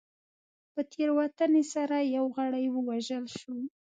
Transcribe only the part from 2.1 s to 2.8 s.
یو غړی